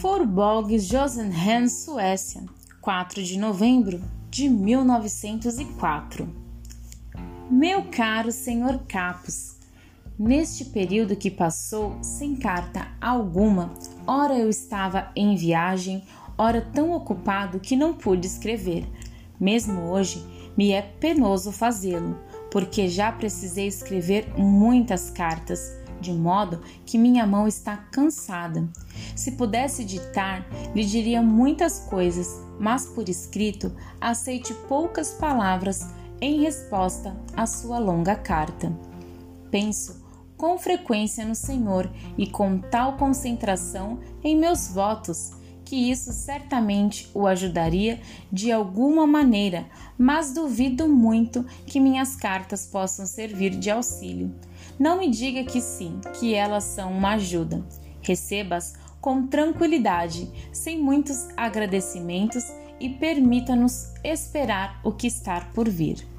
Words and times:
Forborg 0.00 0.78
Josenhem, 0.78 1.68
Suécia, 1.68 2.44
4 2.80 3.20
de 3.20 3.36
novembro 3.36 4.00
de 4.30 4.48
1904. 4.48 6.32
Meu 7.50 7.82
caro 7.90 8.30
senhor 8.30 8.78
Capos, 8.86 9.56
neste 10.16 10.66
período 10.66 11.16
que 11.16 11.32
passou 11.32 11.98
sem 12.00 12.36
carta 12.36 12.86
alguma, 13.00 13.74
ora 14.06 14.38
eu 14.38 14.48
estava 14.48 15.10
em 15.16 15.34
viagem, 15.34 16.04
ora 16.38 16.60
tão 16.60 16.92
ocupado 16.92 17.58
que 17.58 17.74
não 17.74 17.92
pude 17.92 18.24
escrever. 18.24 18.88
Mesmo 19.40 19.80
hoje 19.90 20.24
me 20.56 20.70
é 20.70 20.80
penoso 20.80 21.50
fazê-lo, 21.50 22.16
porque 22.52 22.88
já 22.88 23.10
precisei 23.10 23.66
escrever 23.66 24.32
muitas 24.38 25.10
cartas 25.10 25.77
de 26.00 26.12
modo 26.12 26.60
que 26.84 26.98
minha 26.98 27.26
mão 27.26 27.46
está 27.46 27.76
cansada. 27.76 28.68
Se 29.14 29.32
pudesse 29.32 29.84
ditar, 29.84 30.46
lhe 30.74 30.84
diria 30.84 31.22
muitas 31.22 31.80
coisas, 31.80 32.40
mas 32.58 32.86
por 32.86 33.08
escrito 33.08 33.72
aceite 34.00 34.54
poucas 34.68 35.12
palavras 35.12 35.86
em 36.20 36.40
resposta 36.40 37.16
à 37.36 37.46
sua 37.46 37.78
longa 37.78 38.16
carta. 38.16 38.72
Penso 39.50 40.04
com 40.36 40.56
frequência 40.56 41.24
no 41.24 41.34
Senhor 41.34 41.90
e 42.16 42.26
com 42.26 42.58
tal 42.58 42.96
concentração 42.96 43.98
em 44.22 44.36
meus 44.36 44.68
votos 44.68 45.32
que 45.68 45.90
isso 45.90 46.14
certamente 46.14 47.10
o 47.12 47.26
ajudaria 47.26 48.00
de 48.32 48.50
alguma 48.50 49.06
maneira, 49.06 49.66
mas 49.98 50.32
duvido 50.32 50.88
muito 50.88 51.44
que 51.66 51.78
minhas 51.78 52.16
cartas 52.16 52.64
possam 52.64 53.04
servir 53.04 53.50
de 53.50 53.70
auxílio. 53.70 54.34
Não 54.78 54.98
me 54.98 55.10
diga 55.10 55.44
que 55.44 55.60
sim, 55.60 56.00
que 56.18 56.32
elas 56.32 56.64
são 56.64 56.90
uma 56.90 57.16
ajuda. 57.16 57.62
Receba-as 58.00 58.76
com 58.98 59.26
tranquilidade, 59.26 60.30
sem 60.50 60.80
muitos 60.80 61.28
agradecimentos 61.36 62.44
e 62.80 62.88
permita-nos 62.88 63.92
esperar 64.02 64.80
o 64.82 64.90
que 64.90 65.06
está 65.06 65.42
por 65.54 65.68
vir. 65.68 66.17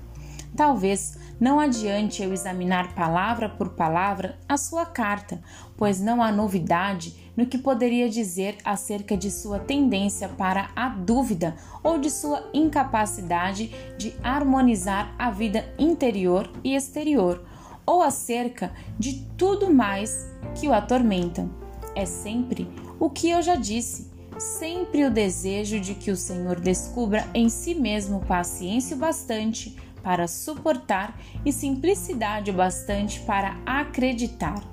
Talvez 0.59 1.17
não 1.39 1.57
adiante 1.57 2.21
eu 2.21 2.33
examinar 2.33 2.93
palavra 2.93 3.47
por 3.47 3.69
palavra 3.69 4.37
a 4.45 4.57
sua 4.57 4.85
carta, 4.85 5.41
pois 5.77 6.01
não 6.01 6.21
há 6.21 6.33
novidade 6.33 7.31
no 7.37 7.45
que 7.45 7.57
poderia 7.57 8.09
dizer 8.09 8.57
acerca 8.65 9.15
de 9.15 9.31
sua 9.31 9.57
tendência 9.57 10.27
para 10.27 10.69
a 10.75 10.89
dúvida 10.89 11.55
ou 11.81 11.97
de 11.97 12.11
sua 12.11 12.49
incapacidade 12.53 13.73
de 13.97 14.13
harmonizar 14.21 15.15
a 15.17 15.31
vida 15.31 15.65
interior 15.79 16.51
e 16.61 16.75
exterior, 16.75 17.41
ou 17.85 18.01
acerca 18.01 18.73
de 18.99 19.25
tudo 19.37 19.73
mais 19.73 20.27
que 20.59 20.67
o 20.67 20.73
atormenta. 20.73 21.49
É 21.95 22.05
sempre 22.05 22.67
o 22.99 23.09
que 23.09 23.29
eu 23.29 23.41
já 23.41 23.55
disse, 23.55 24.11
sempre 24.37 25.05
o 25.05 25.11
desejo 25.11 25.79
de 25.79 25.95
que 25.95 26.11
o 26.11 26.17
Senhor 26.17 26.59
descubra 26.59 27.25
em 27.33 27.47
si 27.47 27.73
mesmo 27.73 28.19
paciência 28.25 28.97
o 28.97 28.99
bastante 28.99 29.77
para 30.03 30.27
suportar 30.27 31.19
e 31.45 31.51
simplicidade 31.51 32.51
o 32.51 32.53
bastante 32.53 33.19
para 33.21 33.57
acreditar. 33.65 34.63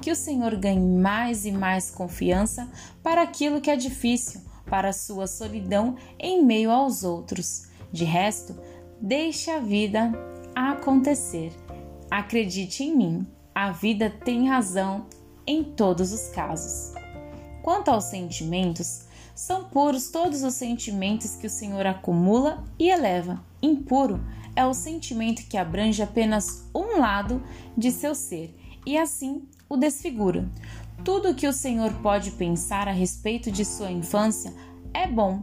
Que 0.00 0.10
o 0.10 0.16
Senhor 0.16 0.56
ganhe 0.56 0.80
mais 0.80 1.46
e 1.46 1.52
mais 1.52 1.90
confiança 1.90 2.68
para 3.02 3.22
aquilo 3.22 3.60
que 3.60 3.70
é 3.70 3.76
difícil, 3.76 4.40
para 4.66 4.92
sua 4.92 5.26
solidão 5.26 5.96
em 6.18 6.44
meio 6.44 6.70
aos 6.70 7.04
outros. 7.04 7.68
De 7.92 8.04
resto, 8.04 8.58
deixe 9.00 9.50
a 9.50 9.58
vida 9.58 10.12
acontecer 10.54 11.52
Acredite 12.16 12.84
em 12.84 12.96
mim, 12.96 13.26
a 13.52 13.72
vida 13.72 14.08
tem 14.08 14.48
razão 14.48 15.06
em 15.44 15.64
todos 15.64 16.12
os 16.12 16.28
casos. 16.28 16.94
Quanto 17.60 17.88
aos 17.88 18.04
sentimentos, 18.04 19.06
são 19.34 19.64
puros 19.64 20.12
todos 20.12 20.44
os 20.44 20.54
sentimentos 20.54 21.34
que 21.34 21.48
o 21.48 21.50
Senhor 21.50 21.84
acumula 21.84 22.62
e 22.78 22.88
eleva. 22.88 23.44
Impuro 23.60 24.24
é 24.56 24.64
o 24.66 24.74
sentimento 24.74 25.46
que 25.48 25.56
abrange 25.56 26.02
apenas 26.02 26.68
um 26.74 26.98
lado 26.98 27.42
de 27.76 27.90
seu 27.90 28.14
ser 28.14 28.54
e 28.86 28.96
assim 28.96 29.42
o 29.68 29.76
desfigura. 29.76 30.48
Tudo 31.04 31.34
que 31.34 31.46
o 31.46 31.52
Senhor 31.52 31.92
pode 31.94 32.30
pensar 32.32 32.88
a 32.88 32.92
respeito 32.92 33.50
de 33.50 33.64
sua 33.64 33.90
infância 33.90 34.52
é 34.92 35.06
bom, 35.06 35.42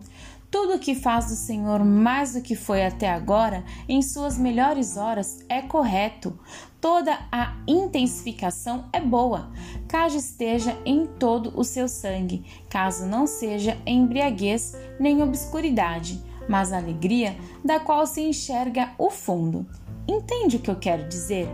tudo 0.52 0.76
o 0.76 0.80
que 0.80 0.94
faz 0.94 1.28
do 1.28 1.36
Senhor 1.36 1.82
mais 1.86 2.34
do 2.34 2.42
que 2.42 2.56
foi 2.56 2.86
até 2.86 3.10
agora, 3.10 3.64
em 3.88 4.02
suas 4.02 4.38
melhores 4.38 4.98
horas, 4.98 5.40
é 5.48 5.62
correto. 5.62 6.38
Toda 6.82 7.18
a 7.32 7.56
intensificação 7.66 8.90
é 8.92 9.00
boa, 9.00 9.50
caso 9.88 10.18
esteja 10.18 10.78
em 10.84 11.06
todo 11.06 11.58
o 11.58 11.64
seu 11.64 11.88
sangue, 11.88 12.44
caso 12.70 13.06
não 13.06 13.26
seja 13.26 13.78
embriaguez 13.86 14.76
nem 15.00 15.24
obscuridade, 15.24 16.22
mas 16.52 16.74
alegria 16.74 17.38
da 17.64 17.80
qual 17.80 18.06
se 18.06 18.20
enxerga 18.20 18.92
o 18.98 19.10
fundo. 19.10 19.66
Entende 20.06 20.58
o 20.58 20.60
que 20.60 20.70
eu 20.70 20.76
quero 20.76 21.08
dizer? 21.08 21.48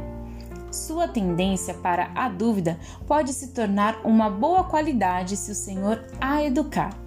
Sua 0.72 1.08
tendência 1.08 1.76
para 1.76 2.12
a 2.16 2.28
dúvida 2.28 2.80
pode 3.06 3.32
se 3.32 3.50
tornar 3.50 4.02
uma 4.04 4.28
boa 4.28 4.64
qualidade 4.64 5.38
se 5.38 5.52
o 5.52 5.56
Senhor 5.56 6.04
a 6.20 6.44
educar. 6.44 6.98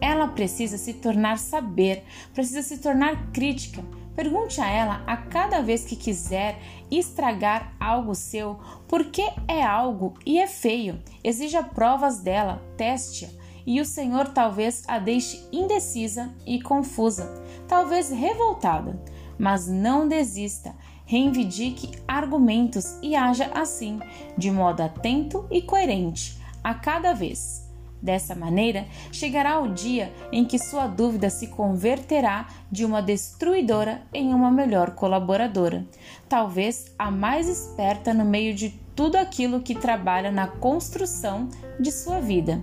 Ela 0.00 0.26
precisa 0.26 0.76
se 0.76 0.94
tornar 0.94 1.38
saber, 1.38 2.02
precisa 2.34 2.62
se 2.62 2.78
tornar 2.78 3.30
crítica. 3.30 3.80
Pergunte 4.16 4.60
a 4.60 4.68
ela 4.68 5.04
a 5.06 5.16
cada 5.16 5.62
vez 5.62 5.84
que 5.84 5.94
quiser 5.94 6.58
estragar 6.90 7.76
algo 7.78 8.12
seu, 8.12 8.58
porque 8.88 9.22
é 9.46 9.62
algo 9.62 10.14
e 10.26 10.40
é 10.40 10.48
feio. 10.48 11.00
Exija 11.22 11.62
provas 11.62 12.18
dela, 12.18 12.60
teste-a. 12.76 13.39
E 13.70 13.80
o 13.80 13.84
Senhor 13.84 14.26
talvez 14.26 14.82
a 14.88 14.98
deixe 14.98 15.46
indecisa 15.52 16.34
e 16.44 16.60
confusa, 16.60 17.32
talvez 17.68 18.10
revoltada. 18.10 19.00
Mas 19.38 19.68
não 19.68 20.08
desista, 20.08 20.74
reivindique 21.06 21.92
argumentos 22.08 22.98
e 23.00 23.14
haja 23.14 23.48
assim, 23.54 24.00
de 24.36 24.50
modo 24.50 24.80
atento 24.80 25.46
e 25.52 25.62
coerente, 25.62 26.36
a 26.64 26.74
cada 26.74 27.12
vez. 27.12 27.70
Dessa 28.02 28.34
maneira, 28.34 28.88
chegará 29.12 29.60
o 29.60 29.72
dia 29.72 30.12
em 30.32 30.44
que 30.44 30.58
sua 30.58 30.88
dúvida 30.88 31.30
se 31.30 31.46
converterá 31.46 32.48
de 32.72 32.84
uma 32.84 33.00
destruidora 33.00 34.02
em 34.12 34.34
uma 34.34 34.50
melhor 34.50 34.96
colaboradora, 34.96 35.86
talvez 36.28 36.92
a 36.98 37.08
mais 37.08 37.48
esperta 37.48 38.12
no 38.12 38.24
meio 38.24 38.52
de 38.52 38.70
tudo 38.96 39.14
aquilo 39.14 39.60
que 39.60 39.76
trabalha 39.76 40.32
na 40.32 40.48
construção 40.48 41.48
de 41.78 41.92
sua 41.92 42.20
vida. 42.20 42.60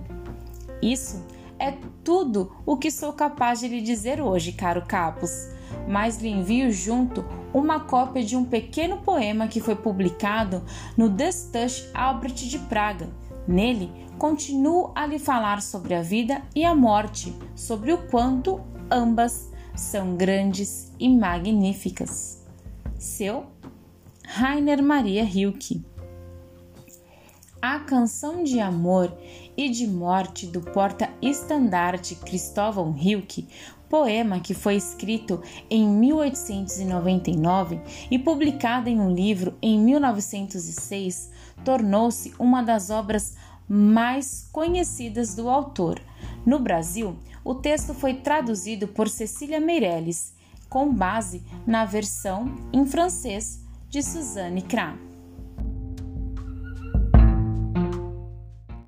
Isso 0.82 1.24
é 1.58 1.72
tudo 2.04 2.52
o 2.64 2.76
que 2.76 2.90
sou 2.90 3.12
capaz 3.12 3.60
de 3.60 3.68
lhe 3.68 3.80
dizer 3.80 4.20
hoje, 4.20 4.52
caro 4.52 4.82
Capos, 4.86 5.48
mas 5.88 6.18
lhe 6.18 6.28
envio 6.28 6.70
junto 6.70 7.24
uma 7.52 7.80
cópia 7.80 8.22
de 8.22 8.36
um 8.36 8.44
pequeno 8.44 8.98
poema 8.98 9.48
que 9.48 9.60
foi 9.60 9.74
publicado 9.74 10.62
no 10.96 11.08
Destush 11.08 11.90
Albert 11.92 12.34
de 12.34 12.58
Praga. 12.60 13.08
Nele, 13.46 13.90
continuo 14.18 14.92
a 14.94 15.06
lhe 15.06 15.18
falar 15.18 15.62
sobre 15.62 15.94
a 15.94 16.02
vida 16.02 16.42
e 16.54 16.64
a 16.64 16.74
morte, 16.74 17.34
sobre 17.56 17.92
o 17.92 17.98
quanto 18.08 18.60
ambas 18.90 19.50
são 19.74 20.16
grandes 20.16 20.92
e 20.98 21.08
magníficas. 21.08 22.44
Seu 22.98 23.46
Rainer 24.26 24.82
Maria 24.82 25.24
Rilke. 25.24 25.82
A 27.60 27.80
canção 27.80 28.44
de 28.44 28.60
amor 28.60 29.12
e 29.56 29.68
de 29.68 29.84
morte 29.84 30.46
do 30.46 30.60
porta-estandarte 30.60 32.14
Cristóvão 32.14 32.92
Rilke, 32.92 33.48
poema 33.88 34.38
que 34.38 34.54
foi 34.54 34.76
escrito 34.76 35.42
em 35.68 35.88
1899 35.88 37.80
e 38.12 38.18
publicado 38.18 38.88
em 38.88 39.00
um 39.00 39.12
livro 39.12 39.58
em 39.60 39.76
1906, 39.76 41.32
tornou-se 41.64 42.32
uma 42.38 42.62
das 42.62 42.90
obras 42.90 43.34
mais 43.68 44.48
conhecidas 44.52 45.34
do 45.34 45.48
autor. 45.48 46.00
No 46.46 46.60
Brasil, 46.60 47.16
o 47.42 47.56
texto 47.56 47.92
foi 47.92 48.14
traduzido 48.14 48.86
por 48.86 49.08
Cecília 49.08 49.58
Meirelles, 49.58 50.32
com 50.68 50.94
base 50.94 51.42
na 51.66 51.84
versão 51.84 52.54
em 52.72 52.86
francês 52.86 53.60
de 53.90 54.00
Suzanne 54.00 54.62
Kram. 54.62 55.07